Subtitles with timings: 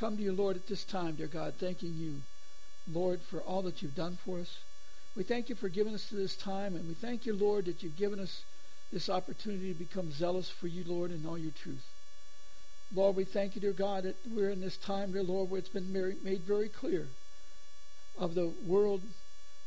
[0.00, 2.22] come to you, Lord, at this time, dear God, thanking you,
[2.90, 4.58] Lord, for all that you've done for us.
[5.14, 7.82] We thank you for giving us to this time, and we thank you, Lord, that
[7.82, 8.42] you've given us
[8.90, 11.84] this opportunity to become zealous for you, Lord, in all your truth.
[12.94, 15.68] Lord, we thank you, dear God, that we're in this time, dear Lord, where it's
[15.68, 17.06] been made very clear
[18.18, 19.02] of the world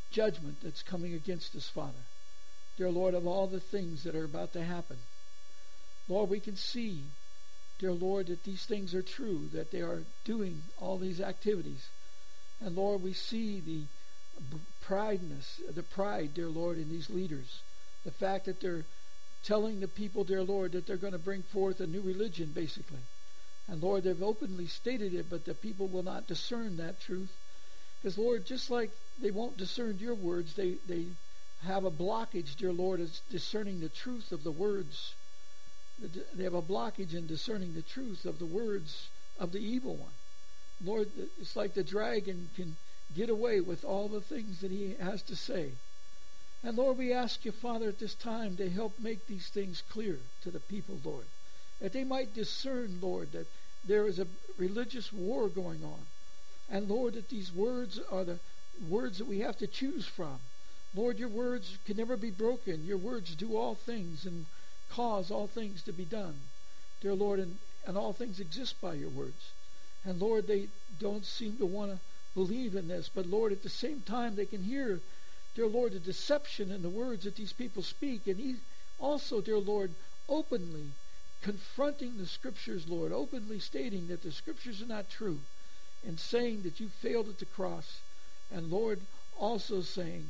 [0.10, 1.94] judgment that's coming against us, Father.
[2.76, 4.98] Dear Lord, of all the things that are about to happen.
[6.10, 7.04] Lord, we can see,
[7.84, 11.90] dear Lord, that these things are true, that they are doing all these activities.
[12.62, 13.82] And Lord, we see the
[14.80, 17.60] prideness, the pride, dear Lord, in these leaders.
[18.05, 18.85] The fact that they're
[19.44, 23.04] telling the people, dear Lord, that they're going to bring forth a new religion, basically.
[23.68, 27.34] And Lord, they've openly stated it, but the people will not discern that truth.
[28.02, 28.91] Because, Lord, just like
[29.22, 31.07] they won't discern your words, they, they
[31.66, 35.16] have a blockage, dear Lord, as discerning the truth of the words.
[35.99, 39.08] They have a blockage in discerning the truth of the words
[39.40, 40.12] of the evil one.
[40.84, 42.76] Lord, it's like the dragon can
[43.16, 45.72] get away with all the things that he has to say.
[46.63, 50.20] And Lord, we ask you, Father, at this time to help make these things clear
[50.44, 51.26] to the people, Lord.
[51.80, 53.48] That they might discern, Lord, that
[53.85, 56.05] there is a religious war going on.
[56.70, 58.40] And Lord, that these words are the
[58.90, 60.40] words that we have to choose from.
[60.96, 62.85] Lord, your words can never be broken.
[62.85, 64.46] Your words do all things and
[64.91, 66.35] cause all things to be done.
[67.01, 69.51] Dear Lord, and, and all things exist by your words.
[70.06, 70.67] And Lord, they
[71.00, 72.00] don't seem to want to
[72.35, 73.09] believe in this.
[73.13, 74.99] But Lord, at the same time, they can hear,
[75.55, 78.27] dear Lord, the deception in the words that these people speak.
[78.27, 78.55] And he
[78.99, 79.91] also, dear Lord,
[80.29, 80.91] openly
[81.41, 85.39] confronting the scriptures, Lord, openly stating that the scriptures are not true,
[86.05, 87.99] and saying that you failed at the cross.
[88.49, 89.01] And Lord,
[89.38, 90.27] also saying,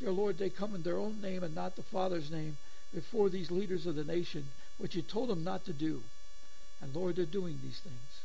[0.00, 2.56] dear Lord, they come in their own name and not the Father's name
[2.94, 4.48] before these leaders of the nation,
[4.78, 6.02] which you told them not to do.
[6.80, 8.20] And Lord, they're doing these things.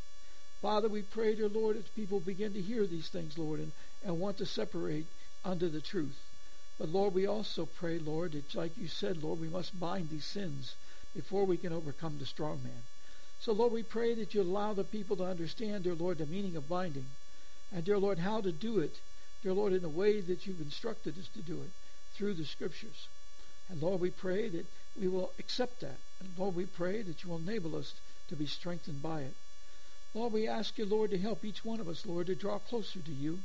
[0.61, 3.71] Father, we pray, dear Lord, as people begin to hear these things, Lord, and,
[4.05, 5.07] and want to separate
[5.43, 6.19] under the truth.
[6.77, 10.25] But Lord, we also pray, Lord, that like you said, Lord, we must bind these
[10.25, 10.75] sins
[11.15, 12.83] before we can overcome the strong man.
[13.39, 16.55] So, Lord, we pray that you allow the people to understand, dear Lord, the meaning
[16.55, 17.07] of binding.
[17.73, 18.99] And, dear Lord, how to do it,
[19.41, 21.71] dear Lord, in the way that you've instructed us to do it
[22.13, 23.07] through the scriptures.
[23.71, 24.65] And, Lord, we pray that
[24.99, 25.97] we will accept that.
[26.19, 27.93] And, Lord, we pray that you will enable us
[28.27, 29.33] to be strengthened by it.
[30.13, 32.99] Lord, we ask you, Lord, to help each one of us, Lord, to draw closer
[32.99, 33.39] to you,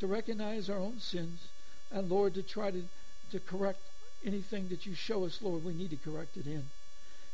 [0.00, 1.48] to recognize our own sins,
[1.90, 2.82] and, Lord, to try to,
[3.30, 3.80] to correct
[4.24, 6.64] anything that you show us, Lord, we need to correct it in.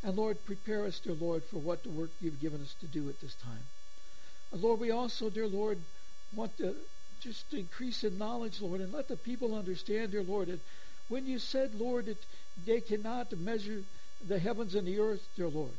[0.04, 3.08] And, Lord, prepare us, dear Lord, for what the work you've given us to do
[3.08, 3.64] at this time.
[4.52, 5.78] And, Lord, we also, dear Lord,
[6.34, 6.76] want to
[7.20, 10.60] just increase in knowledge, Lord, and let the people understand, dear Lord, that
[11.08, 12.24] when you said, Lord, that
[12.66, 13.82] they cannot measure
[14.26, 15.72] the heavens and the earth, dear Lord,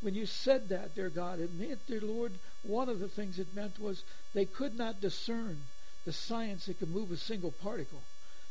[0.00, 3.54] when you said that, dear God, it meant, dear Lord, one of the things it
[3.54, 4.02] meant was
[4.34, 5.58] they could not discern
[6.04, 8.02] the science that could move a single particle.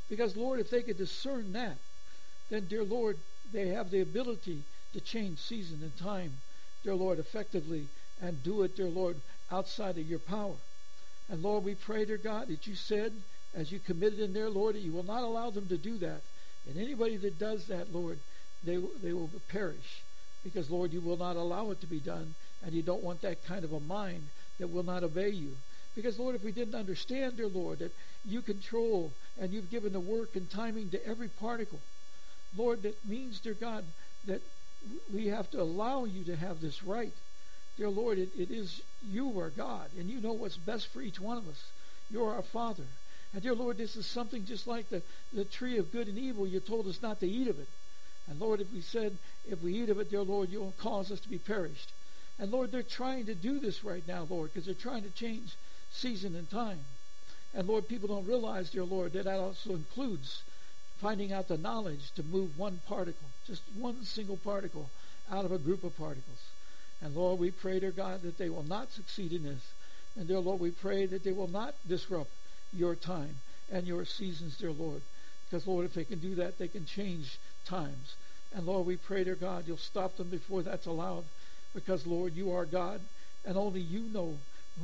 [0.09, 1.77] Because, Lord, if they could discern that,
[2.49, 3.17] then, dear Lord,
[3.51, 6.37] they have the ability to change season and time,
[6.83, 7.87] dear Lord, effectively
[8.21, 9.17] and do it, dear Lord,
[9.51, 10.55] outside of your power.
[11.29, 13.13] And Lord, we pray, dear God, that you said,
[13.53, 16.21] as you committed in there, Lord, you will not allow them to do that.
[16.67, 18.19] And anybody that does that, Lord,
[18.63, 20.03] they, they will perish
[20.43, 23.45] because, Lord, you will not allow it to be done, and you don't want that
[23.45, 24.27] kind of a mind
[24.59, 25.51] that will not obey you.
[25.95, 27.93] Because, Lord, if we didn't understand, dear Lord, that
[28.25, 31.79] you control and you've given the work and timing to every particle,
[32.55, 33.83] Lord, that means, dear God,
[34.25, 34.41] that
[35.13, 37.13] we have to allow you to have this right.
[37.77, 41.19] Dear Lord, it, it is you are God, and you know what's best for each
[41.19, 41.63] one of us.
[42.09, 42.83] You're our Father.
[43.33, 45.01] And dear Lord, this is something just like the,
[45.33, 46.45] the tree of good and evil.
[46.45, 47.69] You told us not to eat of it.
[48.29, 49.17] And Lord, if we said,
[49.49, 51.91] if we eat of it, dear Lord, you will cause us to be perished.
[52.39, 55.55] And Lord, they're trying to do this right now, Lord, because they're trying to change
[55.91, 56.79] season and time.
[57.53, 60.43] And Lord, people don't realize, dear Lord, that that also includes
[60.99, 64.89] finding out the knowledge to move one particle, just one single particle,
[65.31, 66.49] out of a group of particles.
[67.01, 69.71] And Lord, we pray, dear God, that they will not succeed in this.
[70.15, 72.31] And dear Lord, we pray that they will not disrupt
[72.73, 73.35] your time
[73.71, 75.01] and your seasons, dear Lord.
[75.49, 78.15] Because, Lord, if they can do that, they can change times.
[78.53, 81.25] And Lord, we pray, dear God, you'll stop them before that's allowed.
[81.73, 82.99] because, Lord, you are God,
[83.45, 84.37] and only you know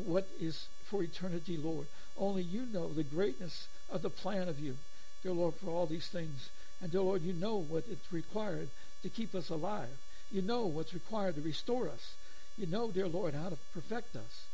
[0.05, 1.87] what is for eternity, Lord.
[2.17, 4.77] Only you know the greatness of the plan of you,
[5.21, 6.49] dear Lord, for all these things.
[6.81, 8.69] And, dear Lord, you know what it's required
[9.03, 9.97] to keep us alive.
[10.31, 12.13] You know what's required to restore us.
[12.57, 14.45] You know, dear Lord, how to perfect us.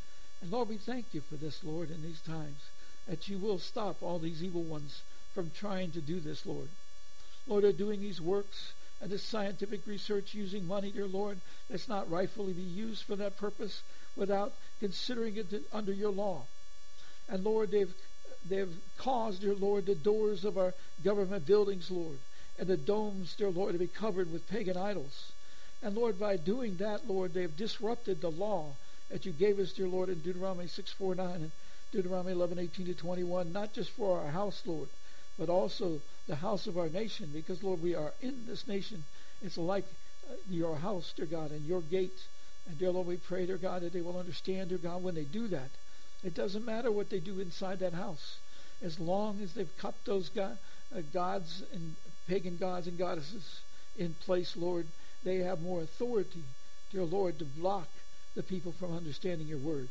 [0.41, 2.59] And, Lord, we thank you for this, Lord, in these times,
[3.07, 5.01] that you will stop all these evil ones
[5.33, 6.69] from trying to do this, Lord.
[7.47, 11.37] Lord, they're doing these works and this scientific research using money, dear Lord,
[11.69, 13.81] that's not rightfully be used for that purpose
[14.15, 16.43] without considering it under your law.
[17.27, 17.93] And Lord, they've
[18.47, 20.73] they've caused, dear Lord, the doors of our
[21.03, 22.17] government buildings, Lord,
[22.57, 25.31] and the domes, dear Lord, to be covered with pagan idols.
[25.81, 28.75] And Lord, by doing that, Lord, they've disrupted the law
[29.09, 31.51] that you gave us, dear Lord, in Deuteronomy 649 and
[31.93, 34.89] Deuteronomy 11, 18 to 21, not just for our house, Lord,
[35.37, 39.03] but also the house of our nation, because, Lord, we are in this nation.
[39.43, 39.85] It's like
[40.27, 42.19] uh, your house, dear God, and your gate.
[42.67, 45.23] And, dear Lord, we pray, dear God, that they will understand, dear God, when they
[45.23, 45.69] do that.
[46.23, 48.37] It doesn't matter what they do inside that house.
[48.81, 50.55] As long as they've kept those uh,
[51.13, 51.95] gods and
[52.27, 53.59] pagan gods and goddesses
[53.99, 54.87] in place, Lord,
[55.23, 56.43] they have more authority,
[56.91, 57.87] dear Lord, to block
[58.33, 59.89] the people from understanding your word.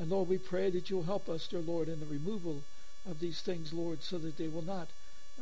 [0.00, 2.62] And Lord, we pray that you'll help us, dear Lord, in the removal
[3.08, 4.88] of these things, Lord, so that they will not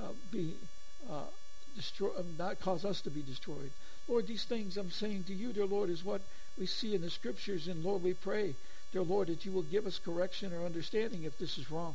[0.02, 0.54] uh, be
[1.08, 1.22] uh,
[2.00, 3.70] um, not cause us to be destroyed.
[4.08, 6.22] Lord, these things I'm saying to you, dear Lord, is what
[6.58, 8.56] we see in the scriptures, and Lord, we pray,
[8.92, 11.94] dear Lord, that you will give us correction or understanding if this is wrong.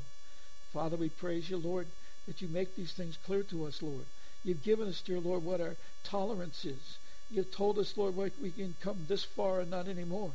[0.71, 1.87] Father, we praise you, Lord,
[2.27, 4.05] that you make these things clear to us, Lord.
[4.45, 5.75] You've given us, dear Lord, what our
[6.05, 6.97] tolerance is.
[7.29, 10.31] You've told us, Lord, we can come this far and not anymore.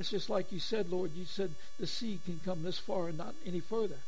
[0.00, 1.12] It's just like you said, Lord.
[1.14, 3.98] You said the sea can come this far and not any further.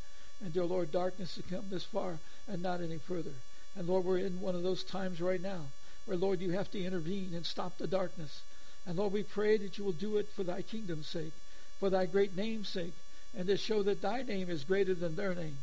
[0.43, 2.19] And dear Lord, darkness can come this far
[2.49, 3.35] and not any further.
[3.77, 5.67] And Lord, we're in one of those times right now
[6.07, 8.41] where, Lord, you have to intervene and stop the darkness.
[8.87, 11.33] And Lord, we pray that you will do it for thy kingdom's sake,
[11.79, 12.95] for thy great name's sake,
[13.37, 15.59] and to show that thy name is greater than their name.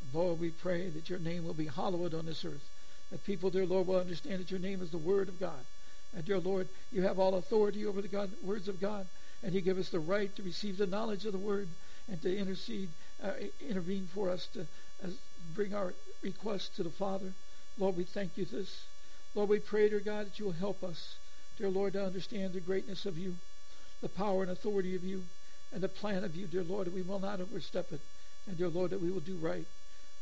[0.00, 2.64] And Lord, we pray that your name will be hallowed on this earth.
[3.10, 5.64] That people, dear Lord, will understand that your name is the Word of God.
[6.14, 9.06] And dear Lord, you have all authority over the God, words of God,
[9.44, 11.68] and He give us the right to receive the knowledge of the Word
[12.10, 12.88] and to intercede,
[13.22, 13.32] uh,
[13.68, 14.62] intervene for us to
[15.04, 15.08] uh,
[15.54, 17.32] bring our requests to the Father.
[17.78, 18.84] Lord, we thank you this.
[19.34, 21.16] Lord, we pray, dear God, that you will help us,
[21.58, 23.34] dear Lord, to understand the greatness of you,
[24.00, 25.24] the power and authority of you,
[25.72, 28.00] and the plan of you, dear Lord, that we will not overstep it,
[28.46, 29.66] and dear Lord, that we will do right.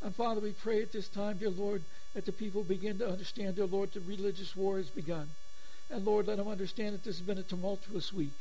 [0.02, 1.82] And Father, we pray at this time, dear Lord,
[2.14, 5.28] that the people begin to understand, dear Lord, the religious war has begun.
[5.90, 8.32] And Lord, let them understand that this has been a tumultuous week.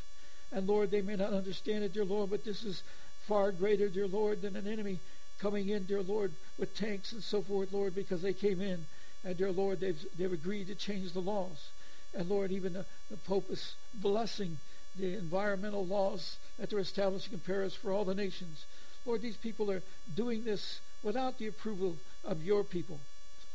[0.51, 2.83] And Lord, they may not understand it, dear Lord, but this is
[3.27, 4.99] far greater, dear Lord, than an enemy
[5.39, 8.85] coming in, dear Lord, with tanks and so forth, Lord, because they came in.
[9.23, 11.69] And, dear Lord, they've, they've agreed to change the laws.
[12.13, 14.57] And, Lord, even the, the Pope is blessing
[14.99, 18.65] the environmental laws that they're establishing in Paris for all the nations.
[19.05, 19.81] Lord, these people are
[20.15, 21.95] doing this without the approval
[22.25, 22.99] of your people.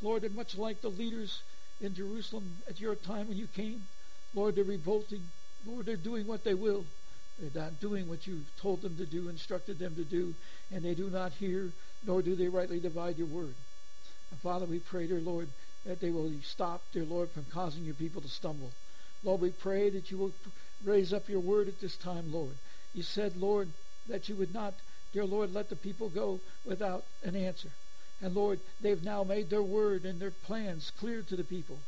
[0.03, 1.43] Lord, and much like the leaders
[1.81, 3.85] in Jerusalem at your time when you came,
[4.35, 5.23] Lord, they're revolting.
[5.67, 6.85] Lord, they're doing what they will.
[7.39, 10.35] They're not doing what you told them to do, instructed them to do,
[10.73, 11.71] and they do not hear,
[12.07, 13.55] nor do they rightly divide your word.
[14.31, 15.49] And Father, we pray, dear Lord,
[15.85, 18.73] that they will stop, dear Lord, from causing your people to stumble.
[19.23, 20.33] Lord, we pray that you will
[20.85, 22.55] raise up your word at this time, Lord.
[22.95, 23.69] You said, Lord,
[24.09, 24.75] that you would not,
[25.13, 27.71] dear Lord, let the people go without an answer.
[28.23, 31.79] And Lord, they've now made their word and their plans clear to the people.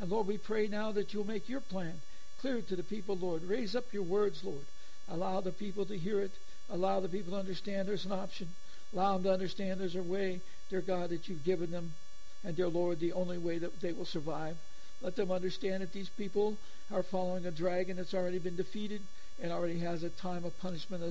[0.00, 2.00] And Lord, we pray now that you'll make your plan
[2.40, 3.42] clear to the people, Lord.
[3.42, 4.64] Raise up your words, Lord.
[5.10, 6.32] Allow the people to hear it.
[6.70, 8.48] Allow the people to understand there's an option.
[8.92, 10.40] Allow them to understand there's a way,
[10.70, 11.92] dear God, that you've given them.
[12.44, 14.56] And, dear Lord, the only way that they will survive.
[15.00, 16.56] Let them understand that these people
[16.92, 19.00] are following a dragon that's already been defeated
[19.42, 21.02] and already has a time of punishment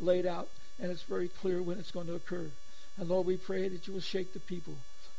[0.00, 0.48] laid out.
[0.80, 2.46] And it's very clear when it's going to occur.
[2.98, 4.74] And Lord, we pray that you will shake the people.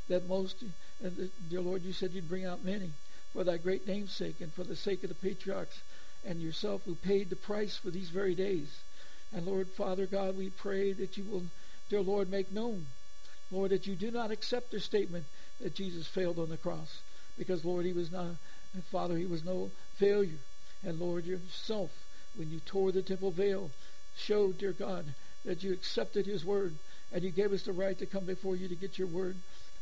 [0.09, 0.63] That most,
[1.01, 2.91] and dear Lord, you said you'd bring out many
[3.33, 5.81] for thy great name's sake and for the sake of the patriarchs
[6.25, 8.79] and yourself who paid the price for these very days.
[9.33, 11.43] And Lord, Father God, we pray that you will,
[11.89, 12.85] dear Lord, make known,
[13.51, 15.25] Lord, that you do not accept their statement
[15.59, 16.99] that Jesus failed on the cross.
[17.37, 18.35] Because, Lord, he was not,
[18.91, 20.39] Father, he was no failure.
[20.83, 21.91] And Lord, yourself,
[22.35, 23.71] when you tore the temple veil,
[24.15, 25.05] showed, dear God,
[25.45, 26.75] that you accepted his word
[27.11, 29.35] and you gave us the right to come before you to get your word.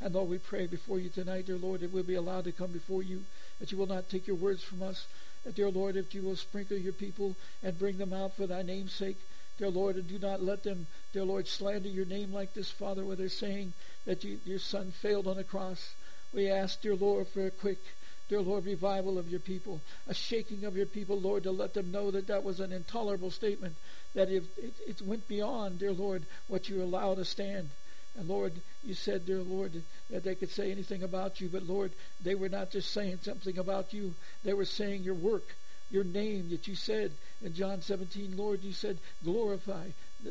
[0.03, 2.71] And Lord, we pray before you tonight, dear Lord, that we'll be allowed to come
[2.71, 3.23] before you,
[3.59, 5.05] that you will not take your words from us,
[5.53, 8.93] dear Lord, if you will sprinkle your people and bring them out for thy name's
[8.93, 9.17] sake,
[9.59, 13.05] dear Lord, and do not let them, dear Lord, slander your name like this, Father,
[13.05, 13.73] where they're saying
[14.05, 15.93] that you, your son failed on the cross.
[16.33, 17.79] We ask, dear Lord, for a quick,
[18.27, 21.91] dear Lord, revival of your people, a shaking of your people, Lord, to let them
[21.91, 23.75] know that that was an intolerable statement,
[24.15, 27.69] that if it, it went beyond, dear Lord, what you allow to stand.
[28.17, 28.53] And Lord,
[28.83, 29.71] you said, dear Lord,
[30.09, 31.91] that they could say anything about you, but Lord,
[32.21, 34.13] they were not just saying something about you,
[34.43, 35.55] they were saying your work,
[35.89, 39.87] your name that you said in John 17, Lord, you said, glorify.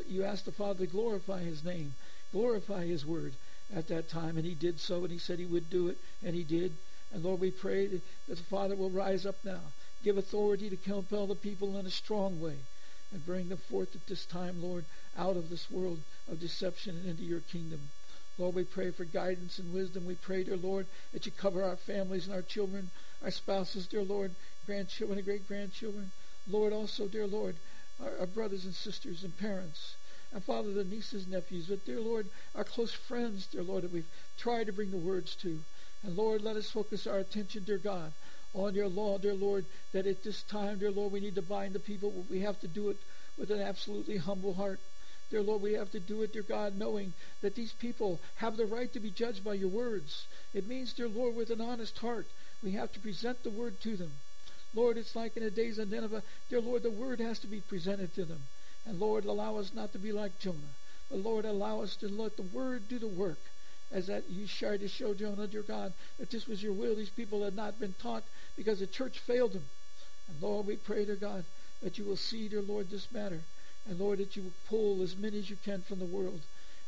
[0.07, 1.93] You asked the Father to glorify his name,
[2.31, 3.33] glorify his word
[3.75, 6.35] at that time, and he did so, and he said he would do it, and
[6.35, 6.73] he did.
[7.13, 9.61] And Lord, we pray that the Father will rise up now,
[10.03, 12.55] give authority to compel the people in a strong way,
[13.11, 14.85] and bring them forth at this time, Lord,
[15.17, 15.99] out of this world
[16.29, 17.89] of deception and into your kingdom.
[18.37, 20.05] Lord, we pray for guidance and wisdom.
[20.05, 22.89] We pray, dear Lord, that you cover our families and our children,
[23.23, 24.33] our spouses, dear Lord,
[24.65, 26.11] grandchildren and great grandchildren.
[26.49, 27.55] Lord, also, dear Lord,
[28.01, 29.95] our, our brothers and sisters and parents.
[30.33, 34.07] And Father, the nieces, nephews, but dear Lord, our close friends, dear Lord, that we've
[34.37, 35.59] tried to bring the words to.
[36.03, 38.13] And Lord, let us focus our attention, dear God,
[38.53, 41.73] on your law, dear Lord, that at this time, dear Lord, we need to bind
[41.73, 42.25] the people.
[42.29, 42.97] We have to do it
[43.37, 44.79] with an absolutely humble heart.
[45.29, 48.65] Dear Lord, we have to do it, dear God, knowing that these people have the
[48.65, 50.25] right to be judged by your words.
[50.53, 52.27] It means, dear Lord, with an honest heart,
[52.61, 54.11] we have to present the word to them.
[54.73, 56.23] Lord, it's like in the days of Nineveh.
[56.49, 58.41] Dear Lord, the word has to be presented to them.
[58.85, 60.75] And Lord, allow us not to be like Jonah.
[61.09, 63.39] But Lord, allow us to let the word do the work.
[63.91, 66.95] As that you tried to show Jonah, dear God, that this was your will.
[66.95, 68.23] These people had not been taught
[68.55, 69.65] because the church failed them.
[70.29, 71.43] And Lord, we pray, to God,
[71.81, 73.41] that you will see, dear Lord, this matter.
[73.89, 76.39] And Lord, that you will pull as many as you can from the world.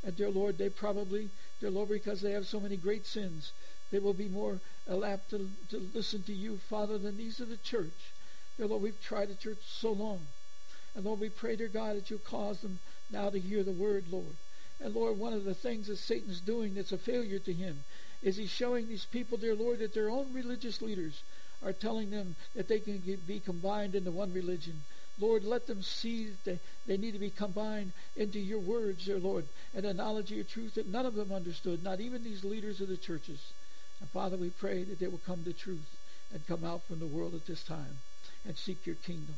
[0.03, 1.29] And dear Lord, they probably,
[1.60, 3.51] dear Lord, because they have so many great sins,
[3.91, 7.57] they will be more apt to, to listen to you, Father, than these of the
[7.57, 8.13] church.
[8.57, 10.22] Dear Lord, we've tried the church so long.
[10.95, 12.79] And Lord, we pray, dear God, that you'll cause them
[13.12, 14.36] now to hear the word, Lord.
[14.80, 17.84] And Lord, one of the things that Satan's doing that's a failure to him
[18.22, 21.24] is he's showing these people, dear Lord, that their own religious leaders
[21.63, 24.84] are telling them that they can be combined into one religion.
[25.20, 29.46] Lord, let them see that they, need to be combined into your words, dear Lord,
[29.74, 32.82] and the knowledge of your truth that none of them understood, not even these leaders
[32.82, 33.39] of the churches.
[34.00, 35.98] And Father, we pray that they will come to truth
[36.34, 38.00] and come out from the world at this time
[38.46, 39.36] and seek your kingdom.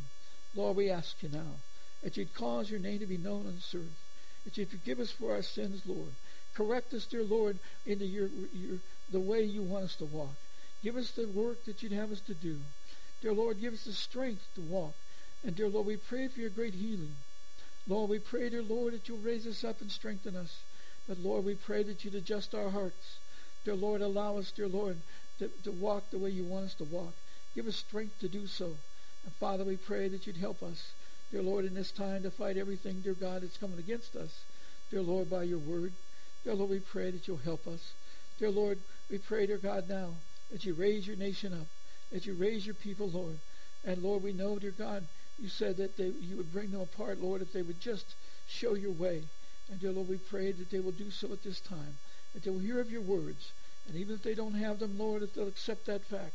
[0.56, 1.60] Lord, we ask you now
[2.02, 4.00] that you'd cause your name to be known on this earth,
[4.46, 6.14] that you'd forgive us for our sins, Lord.
[6.54, 8.78] Correct us, dear Lord, into your, your
[9.12, 10.36] the way you want us to walk.
[10.84, 12.58] Give us the work that you'd have us to do.
[13.22, 14.94] Dear Lord, give us the strength to walk.
[15.44, 17.16] And dear Lord, we pray for your great healing.
[17.88, 20.62] Lord, we pray, dear Lord, that you'll raise us up and strengthen us.
[21.08, 23.18] But Lord, we pray that you'd adjust our hearts.
[23.64, 24.98] Dear Lord, allow us, dear Lord,
[25.40, 27.14] to, to walk the way you want us to walk.
[27.54, 28.78] Give us strength to do so.
[29.24, 30.92] And Father, we pray that you'd help us,
[31.32, 34.44] dear Lord, in this time to fight everything, dear God, that's coming against us.
[34.92, 35.94] Dear Lord, by your word.
[36.44, 37.94] Dear Lord, we pray that you'll help us.
[38.40, 38.80] Dear Lord,
[39.10, 40.10] we pray, dear God, now
[40.52, 41.68] that you raise your nation up,
[42.12, 43.40] that you raise your people, Lord.
[43.84, 45.06] And Lord, we know, dear God,
[45.42, 48.16] you said that they, you would bring them apart, Lord, if they would just
[48.48, 49.24] show your way.
[49.72, 51.98] And dear Lord, we pray that they will do so at this time
[52.34, 53.52] that they will hear of your words.
[53.88, 56.34] And even if they don't have them, Lord, if they'll accept that fact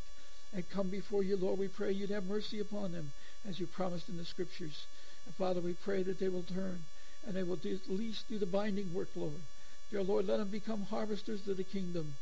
[0.53, 3.11] and come before you, Lord, we pray you'd have mercy upon them
[3.47, 4.85] as you promised in the scriptures.
[5.25, 6.79] And Father, we pray that they will turn
[7.25, 9.41] and they will do, at least do the binding work, Lord.
[9.91, 12.15] Dear Lord, let them become harvesters of the kingdom.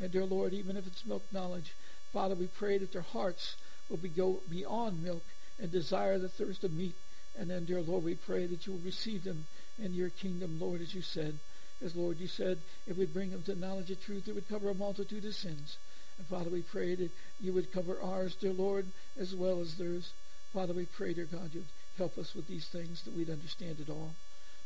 [0.00, 1.74] And dear Lord, even if it's milk knowledge,
[2.12, 3.56] Father, we pray that their hearts
[3.88, 5.22] will be go beyond milk
[5.58, 6.94] and desire the thirst of meat.
[7.38, 9.46] And then, dear Lord, we pray that you will receive them
[9.78, 11.38] in your kingdom, Lord, as you said.
[11.82, 14.68] As Lord, you said, if we bring them to knowledge of truth, it would cover
[14.70, 15.76] a multitude of sins.
[16.20, 17.10] And Father, we pray that
[17.40, 18.84] you would cover ours, dear Lord,
[19.18, 20.12] as well as theirs.
[20.52, 21.64] Father, we pray, dear God, you'd
[21.96, 24.10] help us with these things that we'd understand it all.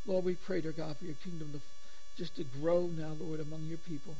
[0.04, 1.60] Lord, we pray, dear God, for your kingdom to
[2.18, 4.16] just to grow now, Lord, among your people.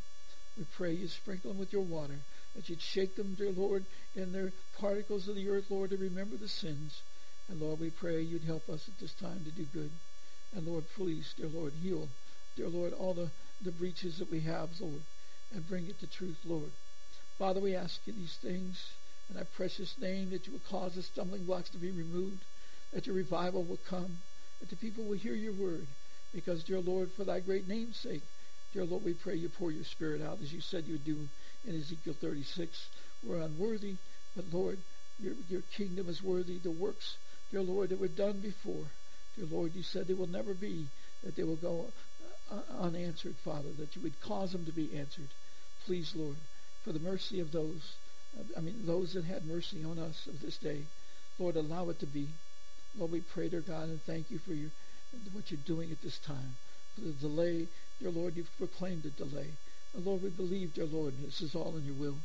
[0.57, 2.21] We pray you sprinkle them with your water,
[2.55, 6.37] that you'd shake them, dear Lord, in their particles of the earth, Lord, to remember
[6.37, 7.03] the sins.
[7.49, 9.91] And Lord, we pray you'd help us at this time to do good.
[10.55, 12.09] And Lord, please, dear Lord, heal
[12.55, 15.03] dear Lord, all the, the breaches that we have, Lord,
[15.53, 16.71] and bring it to truth, Lord.
[17.39, 18.93] Father, we ask you these things
[19.29, 22.45] in thy precious name that you will cause the stumbling blocks to be removed,
[22.93, 24.19] that your revival will come,
[24.61, 25.87] that the people will hear your word.
[26.33, 28.23] Because, dear Lord, for thy great name's sake,
[28.73, 31.29] dear Lord, we pray you pour your spirit out as you said you would do
[31.67, 32.87] in Ezekiel 36.
[33.25, 33.97] We're unworthy,
[34.37, 34.79] but Lord,
[35.21, 36.59] your, your kingdom is worthy.
[36.59, 37.17] The works,
[37.51, 38.85] dear Lord, that were done before,
[39.37, 40.87] dear Lord, you said they will never be,
[41.25, 41.87] that they will go
[42.51, 45.29] uh, unanswered, Father, that you would cause them to be answered.
[45.87, 46.37] Please, Lord,
[46.85, 47.97] for the mercy of those,
[48.57, 50.83] I mean, those that had mercy on us of this day,
[51.39, 52.29] Lord, allow it to be.
[52.97, 54.71] Lord, we pray, dear God, and thank you for your
[55.33, 56.57] what you're doing at this time.
[56.95, 57.69] For the delay,
[58.01, 59.51] dear Lord, you've proclaimed a delay.
[59.95, 62.17] And Lord, we believe, dear Lord, this is all in your will.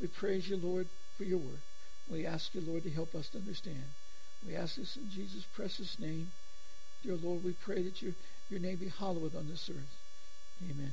[0.00, 1.60] We praise you, Lord, for your work.
[2.10, 3.84] We ask you, Lord, to help us to understand.
[4.46, 6.32] We ask this in Jesus' precious name.
[7.04, 8.12] Dear Lord, we pray that your,
[8.50, 9.96] your name be hallowed on this earth.
[10.68, 10.92] Amen.